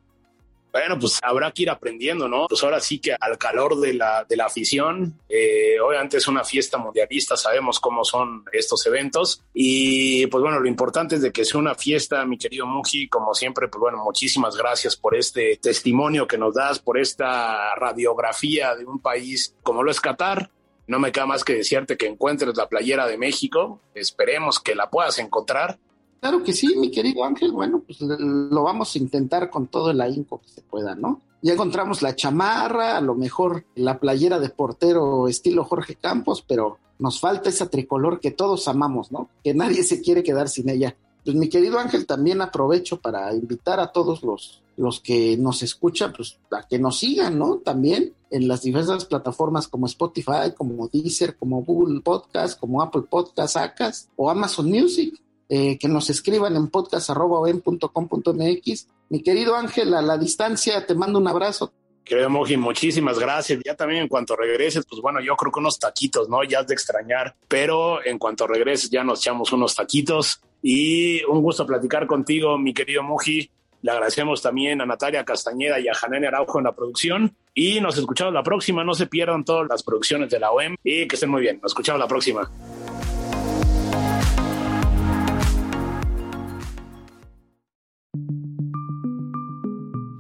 Bueno, 0.73 0.99
pues 0.99 1.19
habrá 1.23 1.53
que 1.53 1.63
ir 1.63 1.71
aprendiendo, 1.71 2.29
¿no? 2.29 2.47
Pues 2.49 2.63
ahora 2.63 2.81
sí 2.81 2.99
que 2.99 3.15
al 3.19 3.37
calor 3.37 3.79
de 3.79 3.93
la, 3.93 4.25
de 4.29 4.37
la 4.37 4.47
afición, 4.47 5.19
eh, 5.29 5.79
obviamente 5.81 6.17
es 6.17 6.29
una 6.29 6.45
fiesta 6.45 6.79
mundialista, 6.79 7.37
sabemos 7.37 7.79
cómo 7.79 8.03
son 8.03 8.45
estos 8.53 8.87
eventos 8.87 9.43
y 9.53 10.27
pues 10.29 10.43
bueno, 10.43 10.61
lo 10.61 10.69
importante 10.69 11.17
es 11.17 11.23
de 11.23 11.33
que 11.33 11.45
sea 11.45 11.61
una 11.61 11.75
fiesta, 11.75 12.25
mi 12.25 12.39
querido 12.39 12.67
Muji, 12.67 13.09
como 13.09 13.35
siempre, 13.35 13.69
pues 13.69 13.81
bueno, 13.81 14.03
muchísimas 14.03 14.57
gracias 14.57 14.97
por 14.97 15.15
este 15.15 15.59
testimonio 15.59 16.27
que 16.27 16.39
nos 16.39 16.55
das, 16.55 16.79
por 16.79 16.99
esta 16.99 17.75
radiografía 17.75 18.75
de 18.75 18.87
un 18.87 18.99
país 18.99 19.55
como 19.63 19.83
lo 19.83 19.91
es 19.91 20.01
Qatar, 20.01 20.51
no 20.87 20.99
me 20.99 21.13
queda 21.13 21.27
más 21.27 21.45
que 21.45 21.55
decirte 21.55 21.97
que 21.97 22.07
encuentres 22.07 22.57
la 22.57 22.69
playera 22.69 23.07
de 23.07 23.19
México. 23.19 23.81
Esperemos 23.95 24.61
que 24.61 24.75
la 24.75 24.89
puedas 24.89 25.19
encontrar. 25.19 25.79
Claro 26.21 26.43
que 26.43 26.53
sí, 26.53 26.77
mi 26.77 26.91
querido 26.91 27.25
Ángel. 27.25 27.53
Bueno, 27.53 27.83
pues 27.87 28.01
lo 28.01 28.63
vamos 28.63 28.95
a 28.95 28.99
intentar 28.99 29.51
con 29.51 29.67
todo 29.67 29.91
el 29.91 30.01
ahínco 30.01 30.41
que 30.41 30.49
se 30.49 30.63
pueda, 30.63 30.95
¿no? 30.95 31.21
Ya 31.43 31.53
encontramos 31.53 32.03
la 32.03 32.17
chamarra, 32.17 32.97
a 32.97 33.01
lo 33.01 33.15
mejor 33.15 33.65
la 33.75 33.99
playera 33.99 34.39
de 34.39 34.49
portero 34.49 35.29
estilo 35.29 35.65
Jorge 35.65 35.95
Campos, 35.97 36.43
pero 36.47 36.79
nos 36.99 37.21
falta 37.21 37.51
esa 37.51 37.69
tricolor 37.69 38.21
que 38.21 38.31
todos 38.31 38.69
amamos, 38.69 39.13
¿no? 39.13 39.29
Que 39.45 39.55
nadie 39.55 39.83
se 39.83 40.01
quiere 40.01 40.23
quedar 40.23 40.49
sin 40.49 40.69
ella. 40.69 40.97
Pues 41.27 41.37
mi 41.37 41.49
querido 41.49 41.81
Ángel, 41.81 42.07
también 42.07 42.41
aprovecho 42.41 43.01
para 43.01 43.35
invitar 43.35 43.81
a 43.81 43.91
todos 43.91 44.23
los, 44.23 44.63
los 44.77 45.01
que 45.01 45.37
nos 45.37 45.65
escuchan, 45.65 46.13
pues 46.17 46.39
a 46.53 46.69
que 46.69 46.79
nos 46.79 47.01
sigan, 47.01 47.37
¿no? 47.37 47.57
También 47.57 48.15
en 48.31 48.47
las 48.47 48.63
diversas 48.63 49.07
plataformas 49.07 49.67
como 49.67 49.87
Spotify, 49.87 50.53
como 50.57 50.87
Deezer, 50.87 51.37
como 51.37 51.65
Google 51.65 52.01
Podcast, 52.01 52.61
como 52.61 52.81
Apple 52.81 53.03
Podcast, 53.11 53.57
Acas 53.57 54.09
o 54.15 54.31
Amazon 54.31 54.71
Music. 54.71 55.21
Eh, 55.49 55.79
que 55.79 55.89
nos 55.89 56.11
escriban 56.11 56.55
en 56.55 56.69
podcast.com.mx. 56.69 58.87
Mi 59.09 59.23
querido 59.23 59.57
Ángel, 59.57 59.95
a 59.95 60.03
la 60.03 60.19
distancia, 60.19 60.87
te 60.87 60.95
mando 60.95 61.19
un 61.19 61.27
abrazo. 61.27 61.73
Querido 62.05 62.31
Moji, 62.31 62.57
muchísimas 62.57 63.19
gracias. 63.19 63.59
Ya 63.65 63.75
también 63.75 64.03
en 64.03 64.09
cuanto 64.09 64.37
regreses, 64.37 64.85
pues 64.89 65.03
bueno, 65.03 65.21
yo 65.21 65.35
creo 65.35 65.51
que 65.51 65.59
unos 65.59 65.81
taquitos, 65.81 66.29
¿no? 66.29 66.45
Ya 66.45 66.61
es 66.61 66.69
de 66.69 66.75
extrañar, 66.75 67.35
pero 67.49 68.07
en 68.07 68.17
cuanto 68.17 68.47
regreses 68.47 68.91
ya 68.91 69.03
nos 69.03 69.19
echamos 69.19 69.53
unos 69.53 69.75
taquitos 69.75 70.41
y 70.69 71.23
un 71.27 71.43
gusto 71.43 71.65
platicar 71.65 72.09
contigo, 72.09 72.59
mi 72.59 72.75
querido 72.75 73.01
Moji. 73.01 73.49
Le 73.83 73.91
agradecemos 73.93 74.43
también 74.43 74.81
a 74.81 74.85
Natalia 74.85 75.25
Castañeda 75.25 75.79
y 75.79 75.87
a 75.87 75.95
Janene 75.95 76.27
Araujo 76.27 76.59
en 76.59 76.65
la 76.65 76.73
producción. 76.73 77.37
Y 77.55 77.81
nos 77.81 77.97
escuchamos 77.97 78.35
la 78.35 78.43
próxima. 78.43 78.83
No 78.83 78.93
se 78.93 79.07
pierdan 79.07 79.45
todas 79.45 79.69
las 79.69 79.85
producciones 79.85 80.29
de 80.29 80.41
la 80.41 80.51
OEM 80.51 80.75
y 80.83 81.07
que 81.07 81.15
estén 81.15 81.31
muy 81.31 81.41
bien. 81.41 81.61
Nos 81.63 81.71
escuchamos 81.71 82.01
la 82.01 82.09
próxima. 82.09 82.51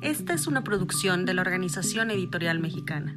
Esta 0.00 0.34
es 0.34 0.46
una 0.46 0.62
producción 0.62 1.24
de 1.24 1.34
la 1.34 1.42
Organización 1.42 2.12
Editorial 2.12 2.60
Mexicana. 2.60 3.16